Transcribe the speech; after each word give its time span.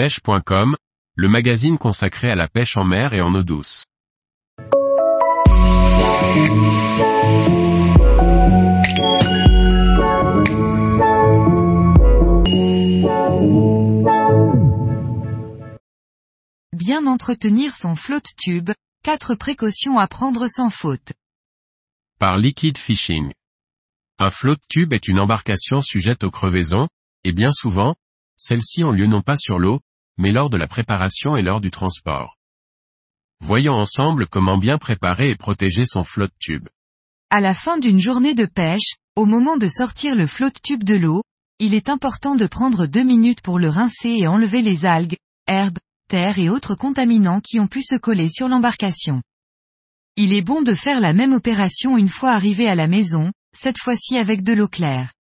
pêche.com, 0.00 0.76
le 1.14 1.28
magazine 1.28 1.76
consacré 1.76 2.30
à 2.30 2.34
la 2.34 2.48
pêche 2.48 2.78
en 2.78 2.84
mer 2.84 3.12
et 3.12 3.20
en 3.20 3.34
eau 3.34 3.42
douce. 3.42 3.84
Bien 16.72 17.04
entretenir 17.04 17.74
son 17.74 17.94
flotte 17.94 18.24
tube, 18.38 18.70
quatre 19.02 19.34
précautions 19.34 19.98
à 19.98 20.08
prendre 20.08 20.48
sans 20.48 20.70
faute. 20.70 21.12
Par 22.18 22.38
Liquid 22.38 22.78
Fishing. 22.78 23.34
Un 24.18 24.30
flotte 24.30 24.62
tube 24.66 24.94
est 24.94 25.08
une 25.08 25.20
embarcation 25.20 25.82
sujette 25.82 26.24
aux 26.24 26.30
crevaisons, 26.30 26.88
et 27.24 27.32
bien 27.32 27.52
souvent, 27.52 27.96
celles-ci 28.38 28.82
ont 28.82 28.92
lieu 28.92 29.06
non 29.06 29.20
pas 29.20 29.36
sur 29.36 29.58
l'eau, 29.58 29.80
mais 30.20 30.32
lors 30.32 30.50
de 30.50 30.58
la 30.58 30.66
préparation 30.66 31.34
et 31.34 31.42
lors 31.42 31.62
du 31.62 31.70
transport. 31.70 32.36
Voyons 33.42 33.72
ensemble 33.72 34.26
comment 34.26 34.58
bien 34.58 34.76
préparer 34.76 35.30
et 35.30 35.34
protéger 35.34 35.86
son 35.86 36.04
flotte 36.04 36.34
tube. 36.38 36.68
À 37.30 37.40
la 37.40 37.54
fin 37.54 37.78
d'une 37.78 38.00
journée 38.00 38.34
de 38.34 38.44
pêche, 38.44 38.96
au 39.16 39.24
moment 39.24 39.56
de 39.56 39.66
sortir 39.66 40.14
le 40.14 40.26
flotte 40.26 40.60
tube 40.62 40.84
de 40.84 40.94
l'eau, 40.94 41.22
il 41.58 41.72
est 41.72 41.88
important 41.88 42.34
de 42.34 42.46
prendre 42.46 42.86
deux 42.86 43.02
minutes 43.02 43.40
pour 43.40 43.58
le 43.58 43.70
rincer 43.70 44.10
et 44.10 44.26
enlever 44.26 44.60
les 44.60 44.84
algues, 44.84 45.16
herbes, 45.46 45.78
terre 46.08 46.38
et 46.38 46.50
autres 46.50 46.74
contaminants 46.74 47.40
qui 47.40 47.58
ont 47.58 47.66
pu 47.66 47.82
se 47.82 47.96
coller 47.96 48.28
sur 48.28 48.48
l'embarcation. 48.48 49.22
Il 50.16 50.34
est 50.34 50.42
bon 50.42 50.60
de 50.60 50.74
faire 50.74 51.00
la 51.00 51.14
même 51.14 51.32
opération 51.32 51.96
une 51.96 52.08
fois 52.08 52.32
arrivé 52.32 52.68
à 52.68 52.74
la 52.74 52.88
maison, 52.88 53.32
cette 53.56 53.78
fois-ci 53.78 54.18
avec 54.18 54.42
de 54.42 54.52
l'eau 54.52 54.68
claire. 54.68 55.14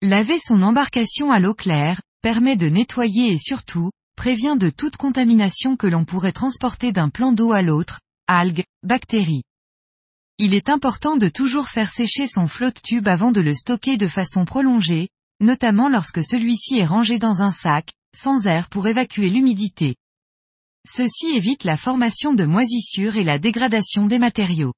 Laver 0.00 0.38
son 0.38 0.62
embarcation 0.62 1.30
à 1.30 1.38
l'eau 1.38 1.54
claire, 1.54 2.00
permet 2.22 2.56
de 2.56 2.68
nettoyer 2.68 3.32
et 3.32 3.38
surtout, 3.38 3.90
prévient 4.16 4.56
de 4.58 4.70
toute 4.70 4.96
contamination 4.96 5.76
que 5.76 5.86
l'on 5.86 6.04
pourrait 6.04 6.32
transporter 6.32 6.90
d'un 6.92 7.10
plan 7.10 7.32
d'eau 7.32 7.52
à 7.52 7.62
l'autre, 7.62 8.00
algues, 8.26 8.64
bactéries. 8.82 9.44
Il 10.38 10.52
est 10.52 10.68
important 10.68 11.16
de 11.16 11.28
toujours 11.28 11.68
faire 11.68 11.90
sécher 11.90 12.26
son 12.26 12.46
flotte 12.48 12.82
tube 12.82 13.08
avant 13.08 13.32
de 13.32 13.40
le 13.40 13.54
stocker 13.54 13.96
de 13.96 14.08
façon 14.08 14.44
prolongée, 14.44 15.08
notamment 15.40 15.88
lorsque 15.88 16.24
celui-ci 16.24 16.78
est 16.78 16.84
rangé 16.84 17.18
dans 17.18 17.42
un 17.42 17.52
sac, 17.52 17.92
sans 18.14 18.46
air 18.46 18.68
pour 18.68 18.86
évacuer 18.86 19.30
l'humidité. 19.30 19.96
Ceci 20.86 21.28
évite 21.34 21.64
la 21.64 21.76
formation 21.76 22.34
de 22.34 22.44
moisissures 22.44 23.16
et 23.16 23.24
la 23.24 23.38
dégradation 23.38 24.06
des 24.06 24.18
matériaux. 24.18 24.72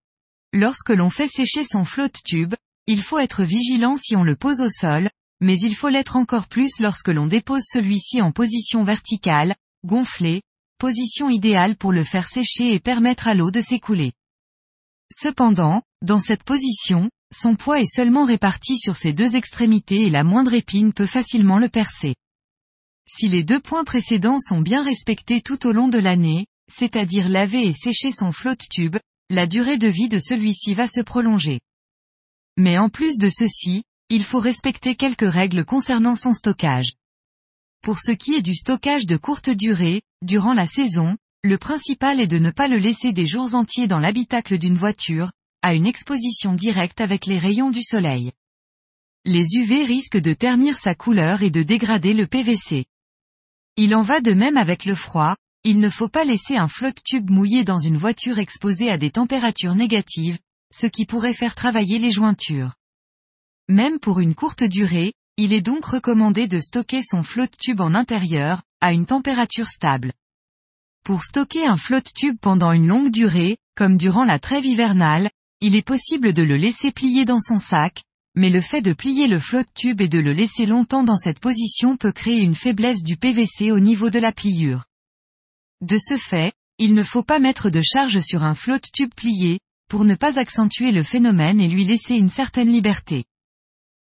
Lorsque 0.52 0.90
l'on 0.90 1.10
fait 1.10 1.28
sécher 1.28 1.64
son 1.64 1.84
flotte 1.84 2.16
tube, 2.24 2.54
il 2.86 3.02
faut 3.02 3.18
être 3.18 3.44
vigilant 3.44 3.96
si 3.96 4.16
on 4.16 4.24
le 4.24 4.34
pose 4.34 4.62
au 4.62 4.70
sol, 4.70 5.10
mais 5.40 5.58
il 5.58 5.74
faut 5.74 5.88
l'être 5.88 6.16
encore 6.16 6.48
plus 6.48 6.78
lorsque 6.80 7.08
l'on 7.08 7.26
dépose 7.26 7.64
celui-ci 7.64 8.20
en 8.22 8.32
position 8.32 8.84
verticale, 8.84 9.54
gonflé, 9.84 10.42
position 10.78 11.28
idéale 11.28 11.76
pour 11.76 11.92
le 11.92 12.04
faire 12.04 12.28
sécher 12.28 12.72
et 12.72 12.80
permettre 12.80 13.28
à 13.28 13.34
l'eau 13.34 13.50
de 13.50 13.60
s'écouler. 13.60 14.12
Cependant, 15.10 15.82
dans 16.02 16.20
cette 16.20 16.44
position, 16.44 17.10
son 17.32 17.56
poids 17.56 17.80
est 17.80 17.92
seulement 17.92 18.24
réparti 18.24 18.78
sur 18.78 18.96
ses 18.96 19.12
deux 19.12 19.36
extrémités 19.36 20.02
et 20.02 20.10
la 20.10 20.24
moindre 20.24 20.54
épine 20.54 20.92
peut 20.92 21.06
facilement 21.06 21.58
le 21.58 21.68
percer. 21.68 22.14
Si 23.06 23.28
les 23.28 23.42
deux 23.42 23.60
points 23.60 23.84
précédents 23.84 24.38
sont 24.38 24.60
bien 24.60 24.82
respectés 24.82 25.40
tout 25.40 25.66
au 25.66 25.72
long 25.72 25.88
de 25.88 25.98
l'année, 25.98 26.46
c'est-à-dire 26.70 27.28
laver 27.28 27.66
et 27.66 27.72
sécher 27.72 28.10
son 28.10 28.32
flotte 28.32 28.68
tube, 28.70 28.96
la 29.30 29.46
durée 29.46 29.78
de 29.78 29.88
vie 29.88 30.08
de 30.08 30.18
celui-ci 30.18 30.74
va 30.74 30.88
se 30.88 31.00
prolonger. 31.00 31.60
Mais 32.56 32.78
en 32.78 32.88
plus 32.88 33.18
de 33.18 33.28
ceci, 33.30 33.82
il 34.10 34.24
faut 34.24 34.40
respecter 34.40 34.94
quelques 34.94 35.30
règles 35.30 35.66
concernant 35.66 36.14
son 36.14 36.32
stockage. 36.32 36.94
Pour 37.82 37.98
ce 37.98 38.10
qui 38.10 38.34
est 38.34 38.42
du 38.42 38.54
stockage 38.54 39.04
de 39.04 39.18
courte 39.18 39.50
durée, 39.50 40.00
durant 40.22 40.54
la 40.54 40.66
saison, 40.66 41.16
le 41.44 41.58
principal 41.58 42.18
est 42.18 42.26
de 42.26 42.38
ne 42.38 42.50
pas 42.50 42.68
le 42.68 42.78
laisser 42.78 43.12
des 43.12 43.26
jours 43.26 43.54
entiers 43.54 43.86
dans 43.86 43.98
l'habitacle 43.98 44.58
d'une 44.58 44.76
voiture, 44.76 45.30
à 45.62 45.74
une 45.74 45.86
exposition 45.86 46.54
directe 46.54 47.00
avec 47.00 47.26
les 47.26 47.38
rayons 47.38 47.70
du 47.70 47.82
soleil. 47.82 48.32
Les 49.26 49.56
UV 49.56 49.84
risquent 49.84 50.20
de 50.20 50.32
ternir 50.32 50.78
sa 50.78 50.94
couleur 50.94 51.42
et 51.42 51.50
de 51.50 51.62
dégrader 51.62 52.14
le 52.14 52.26
PVC. 52.26 52.86
Il 53.76 53.94
en 53.94 54.02
va 54.02 54.20
de 54.20 54.32
même 54.32 54.56
avec 54.56 54.86
le 54.86 54.94
froid, 54.94 55.36
il 55.64 55.80
ne 55.80 55.90
faut 55.90 56.08
pas 56.08 56.24
laisser 56.24 56.56
un 56.56 56.68
flotte 56.68 57.02
tube 57.04 57.28
mouillé 57.28 57.62
dans 57.62 57.78
une 57.78 57.98
voiture 57.98 58.38
exposée 58.38 58.90
à 58.90 58.96
des 58.96 59.10
températures 59.10 59.74
négatives, 59.74 60.38
ce 60.72 60.86
qui 60.86 61.04
pourrait 61.04 61.34
faire 61.34 61.54
travailler 61.54 61.98
les 61.98 62.10
jointures. 62.10 62.77
Même 63.68 63.98
pour 63.98 64.20
une 64.20 64.34
courte 64.34 64.64
durée, 64.64 65.12
il 65.36 65.52
est 65.52 65.60
donc 65.60 65.84
recommandé 65.84 66.48
de 66.48 66.58
stocker 66.58 67.02
son 67.02 67.22
flotte 67.22 67.56
tube 67.58 67.80
en 67.80 67.94
intérieur, 67.94 68.62
à 68.80 68.92
une 68.92 69.06
température 69.06 69.68
stable. 69.68 70.12
Pour 71.04 71.22
stocker 71.22 71.66
un 71.66 71.76
flotte 71.76 72.12
tube 72.14 72.38
pendant 72.40 72.72
une 72.72 72.86
longue 72.86 73.10
durée, 73.10 73.58
comme 73.76 73.98
durant 73.98 74.24
la 74.24 74.38
trêve 74.38 74.64
hivernale, 74.64 75.30
il 75.60 75.74
est 75.74 75.86
possible 75.86 76.32
de 76.32 76.42
le 76.42 76.56
laisser 76.56 76.92
plier 76.92 77.24
dans 77.24 77.40
son 77.40 77.58
sac, 77.58 78.02
mais 78.34 78.50
le 78.50 78.60
fait 78.60 78.82
de 78.82 78.92
plier 78.92 79.26
le 79.26 79.38
flotte 79.38 79.72
tube 79.74 80.00
et 80.00 80.08
de 80.08 80.18
le 80.18 80.32
laisser 80.32 80.64
longtemps 80.64 81.04
dans 81.04 81.18
cette 81.18 81.40
position 81.40 81.96
peut 81.96 82.12
créer 82.12 82.40
une 82.40 82.54
faiblesse 82.54 83.02
du 83.02 83.16
PVC 83.16 83.70
au 83.70 83.80
niveau 83.80 84.10
de 84.10 84.18
la 84.18 84.32
pliure. 84.32 84.84
De 85.80 85.98
ce 85.98 86.16
fait, 86.16 86.52
il 86.78 86.94
ne 86.94 87.02
faut 87.02 87.22
pas 87.22 87.38
mettre 87.38 87.70
de 87.70 87.82
charge 87.82 88.20
sur 88.20 88.44
un 88.44 88.54
flotte 88.54 88.90
tube 88.92 89.12
plié, 89.14 89.60
pour 89.88 90.04
ne 90.04 90.14
pas 90.14 90.38
accentuer 90.38 90.92
le 90.92 91.02
phénomène 91.02 91.60
et 91.60 91.68
lui 91.68 91.84
laisser 91.84 92.14
une 92.14 92.28
certaine 92.28 92.70
liberté. 92.70 93.24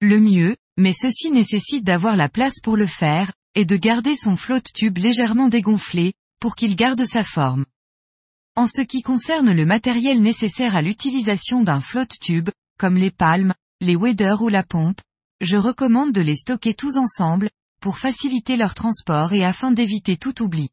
Le 0.02 0.20
mieux, 0.20 0.56
mais 0.78 0.94
ceci 0.94 1.30
nécessite 1.30 1.84
d'avoir 1.84 2.16
la 2.16 2.28
place 2.28 2.60
pour 2.60 2.76
le 2.76 2.88
faire, 2.88 3.32
est 3.54 3.66
de 3.66 3.76
garder 3.76 4.16
son 4.16 4.36
flotte 4.36 4.74
tube 4.74 4.98
légèrement 4.98 5.48
dégonflé, 5.48 6.14
pour 6.40 6.56
qu'il 6.56 6.76
garde 6.76 7.06
sa 7.06 7.24
forme. 7.24 7.66
En 8.56 8.66
ce 8.66 8.82
qui 8.82 9.04
concerne 9.04 9.52
le 9.52 9.64
matériel 9.64 10.20
nécessaire 10.20 10.76
à 10.76 10.82
l'utilisation 10.82 11.64
d'un 11.64 11.82
flotte 11.82 12.18
tube, 12.20 12.50
comme 12.80 12.98
les 12.98 13.12
palmes, 13.12 13.54
les 13.80 13.96
waders 13.96 14.42
ou 14.42 14.50
la 14.50 14.64
pompe, 14.64 15.00
je 15.40 15.58
recommande 15.58 16.14
de 16.14 16.22
les 16.22 16.36
stocker 16.36 16.74
tous 16.74 16.98
ensemble, 16.98 17.52
pour 17.80 18.00
faciliter 18.00 18.58
leur 18.58 18.74
transport 18.74 19.34
et 19.34 19.46
afin 19.46 19.72
d'éviter 19.72 20.18
tout 20.18 20.42
oubli. 20.42 20.70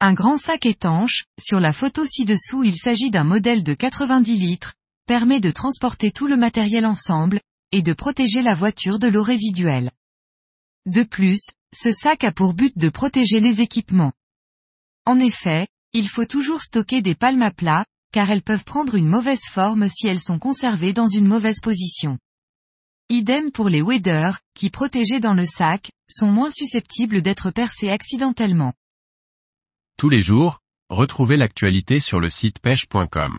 Un 0.00 0.14
grand 0.14 0.36
sac 0.36 0.64
étanche, 0.64 1.24
sur 1.40 1.58
la 1.58 1.72
photo 1.72 2.06
ci-dessous 2.06 2.62
il 2.62 2.76
s'agit 2.76 3.10
d'un 3.10 3.24
modèle 3.24 3.64
de 3.64 3.74
90 3.74 4.36
litres, 4.36 4.74
permet 5.06 5.40
de 5.40 5.50
transporter 5.50 6.12
tout 6.12 6.28
le 6.28 6.36
matériel 6.36 6.86
ensemble, 6.86 7.40
et 7.72 7.82
de 7.82 7.92
protéger 7.92 8.42
la 8.42 8.54
voiture 8.54 8.98
de 8.98 9.08
l'eau 9.08 9.22
résiduelle. 9.22 9.90
De 10.86 11.02
plus, 11.02 11.40
ce 11.74 11.92
sac 11.92 12.24
a 12.24 12.32
pour 12.32 12.54
but 12.54 12.76
de 12.78 12.88
protéger 12.88 13.40
les 13.40 13.60
équipements. 13.60 14.12
En 15.04 15.20
effet, 15.20 15.68
il 15.92 16.08
faut 16.08 16.24
toujours 16.24 16.62
stocker 16.62 17.02
des 17.02 17.14
palmes 17.14 17.42
à 17.42 17.50
plat, 17.50 17.84
car 18.12 18.30
elles 18.30 18.42
peuvent 18.42 18.64
prendre 18.64 18.94
une 18.94 19.08
mauvaise 19.08 19.44
forme 19.50 19.88
si 19.88 20.06
elles 20.06 20.20
sont 20.20 20.38
conservées 20.38 20.92
dans 20.92 21.08
une 21.08 21.26
mauvaise 21.26 21.60
position. 21.60 22.18
Idem 23.10 23.52
pour 23.52 23.68
les 23.68 23.80
waders, 23.80 24.38
qui 24.54 24.70
protégés 24.70 25.20
dans 25.20 25.34
le 25.34 25.46
sac, 25.46 25.90
sont 26.10 26.30
moins 26.30 26.50
susceptibles 26.50 27.22
d'être 27.22 27.50
percés 27.50 27.90
accidentellement. 27.90 28.74
Tous 29.96 30.08
les 30.08 30.20
jours, 30.20 30.60
retrouvez 30.90 31.36
l'actualité 31.36 32.00
sur 32.00 32.20
le 32.20 32.28
site 32.28 32.60
pêche.com. 32.60 33.38